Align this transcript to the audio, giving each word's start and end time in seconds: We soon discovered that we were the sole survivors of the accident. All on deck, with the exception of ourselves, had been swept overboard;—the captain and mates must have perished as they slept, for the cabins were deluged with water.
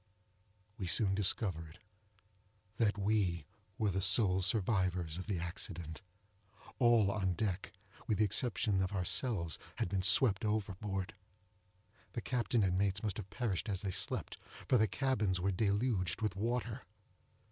We 0.79 0.87
soon 0.87 1.13
discovered 1.13 1.77
that 2.77 2.97
we 2.97 3.45
were 3.77 3.91
the 3.91 4.01
sole 4.01 4.41
survivors 4.41 5.19
of 5.19 5.27
the 5.27 5.37
accident. 5.37 6.01
All 6.79 7.11
on 7.11 7.33
deck, 7.33 7.71
with 8.07 8.17
the 8.17 8.23
exception 8.23 8.81
of 8.81 8.93
ourselves, 8.93 9.59
had 9.75 9.89
been 9.89 10.01
swept 10.01 10.43
overboard;—the 10.43 12.21
captain 12.21 12.63
and 12.63 12.79
mates 12.79 13.03
must 13.03 13.17
have 13.17 13.29
perished 13.29 13.69
as 13.69 13.81
they 13.83 13.91
slept, 13.91 14.39
for 14.67 14.79
the 14.79 14.87
cabins 14.87 15.39
were 15.39 15.51
deluged 15.51 16.23
with 16.23 16.35
water. 16.35 16.81